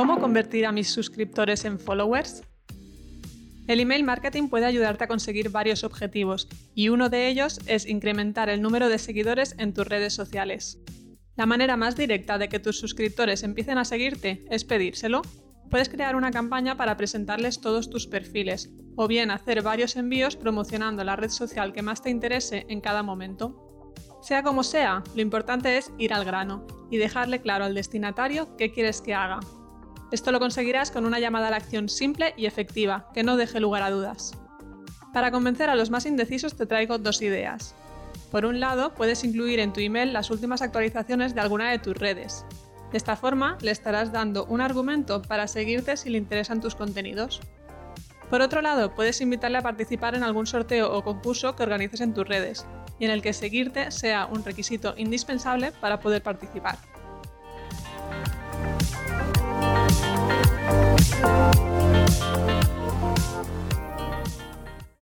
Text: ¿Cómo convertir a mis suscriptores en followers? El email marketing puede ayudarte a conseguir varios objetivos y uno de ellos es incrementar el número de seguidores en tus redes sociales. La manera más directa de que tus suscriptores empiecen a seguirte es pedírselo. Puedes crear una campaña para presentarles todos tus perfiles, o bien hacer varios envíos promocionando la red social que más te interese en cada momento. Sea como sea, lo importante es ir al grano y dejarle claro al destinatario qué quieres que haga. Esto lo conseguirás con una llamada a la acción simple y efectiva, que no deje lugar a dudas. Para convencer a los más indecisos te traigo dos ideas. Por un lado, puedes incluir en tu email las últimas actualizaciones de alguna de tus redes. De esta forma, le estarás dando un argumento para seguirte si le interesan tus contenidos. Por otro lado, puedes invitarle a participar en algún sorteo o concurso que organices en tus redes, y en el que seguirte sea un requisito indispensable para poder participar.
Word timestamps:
¿Cómo 0.00 0.18
convertir 0.18 0.64
a 0.64 0.72
mis 0.72 0.88
suscriptores 0.88 1.66
en 1.66 1.78
followers? 1.78 2.42
El 3.66 3.80
email 3.80 4.02
marketing 4.02 4.48
puede 4.48 4.64
ayudarte 4.64 5.04
a 5.04 5.08
conseguir 5.08 5.50
varios 5.50 5.84
objetivos 5.84 6.48
y 6.74 6.88
uno 6.88 7.10
de 7.10 7.28
ellos 7.28 7.60
es 7.66 7.86
incrementar 7.86 8.48
el 8.48 8.62
número 8.62 8.88
de 8.88 8.96
seguidores 8.98 9.54
en 9.58 9.74
tus 9.74 9.86
redes 9.86 10.14
sociales. 10.14 10.78
La 11.36 11.44
manera 11.44 11.76
más 11.76 11.96
directa 11.96 12.38
de 12.38 12.48
que 12.48 12.58
tus 12.58 12.78
suscriptores 12.78 13.42
empiecen 13.42 13.76
a 13.76 13.84
seguirte 13.84 14.42
es 14.48 14.64
pedírselo. 14.64 15.20
Puedes 15.68 15.90
crear 15.90 16.16
una 16.16 16.30
campaña 16.30 16.78
para 16.78 16.96
presentarles 16.96 17.60
todos 17.60 17.90
tus 17.90 18.06
perfiles, 18.06 18.70
o 18.96 19.06
bien 19.06 19.30
hacer 19.30 19.60
varios 19.60 19.96
envíos 19.96 20.34
promocionando 20.34 21.04
la 21.04 21.16
red 21.16 21.28
social 21.28 21.74
que 21.74 21.82
más 21.82 22.00
te 22.00 22.08
interese 22.08 22.64
en 22.70 22.80
cada 22.80 23.02
momento. 23.02 23.92
Sea 24.22 24.42
como 24.42 24.62
sea, 24.62 25.04
lo 25.14 25.20
importante 25.20 25.76
es 25.76 25.92
ir 25.98 26.14
al 26.14 26.24
grano 26.24 26.66
y 26.90 26.96
dejarle 26.96 27.42
claro 27.42 27.66
al 27.66 27.74
destinatario 27.74 28.56
qué 28.56 28.72
quieres 28.72 29.02
que 29.02 29.12
haga. 29.12 29.40
Esto 30.12 30.32
lo 30.32 30.40
conseguirás 30.40 30.90
con 30.90 31.06
una 31.06 31.20
llamada 31.20 31.48
a 31.48 31.50
la 31.50 31.56
acción 31.56 31.88
simple 31.88 32.34
y 32.36 32.46
efectiva, 32.46 33.08
que 33.14 33.22
no 33.22 33.36
deje 33.36 33.60
lugar 33.60 33.82
a 33.82 33.90
dudas. 33.90 34.32
Para 35.12 35.30
convencer 35.30 35.70
a 35.70 35.76
los 35.76 35.90
más 35.90 36.06
indecisos 36.06 36.56
te 36.56 36.66
traigo 36.66 36.98
dos 36.98 37.22
ideas. 37.22 37.74
Por 38.30 38.44
un 38.44 38.60
lado, 38.60 38.94
puedes 38.94 39.24
incluir 39.24 39.60
en 39.60 39.72
tu 39.72 39.80
email 39.80 40.12
las 40.12 40.30
últimas 40.30 40.62
actualizaciones 40.62 41.34
de 41.34 41.40
alguna 41.40 41.70
de 41.70 41.78
tus 41.78 41.96
redes. 41.96 42.44
De 42.90 42.96
esta 42.96 43.16
forma, 43.16 43.56
le 43.60 43.70
estarás 43.70 44.12
dando 44.12 44.46
un 44.46 44.60
argumento 44.60 45.22
para 45.22 45.46
seguirte 45.46 45.96
si 45.96 46.10
le 46.10 46.18
interesan 46.18 46.60
tus 46.60 46.74
contenidos. 46.74 47.40
Por 48.28 48.40
otro 48.40 48.62
lado, 48.62 48.94
puedes 48.94 49.20
invitarle 49.20 49.58
a 49.58 49.62
participar 49.62 50.14
en 50.14 50.22
algún 50.22 50.46
sorteo 50.46 50.92
o 50.92 51.02
concurso 51.02 51.54
que 51.54 51.62
organices 51.62 52.00
en 52.00 52.14
tus 52.14 52.26
redes, 52.26 52.66
y 52.98 53.04
en 53.04 53.10
el 53.10 53.22
que 53.22 53.32
seguirte 53.32 53.90
sea 53.90 54.26
un 54.26 54.44
requisito 54.44 54.94
indispensable 54.96 55.72
para 55.80 56.00
poder 56.00 56.22
participar. 56.22 56.78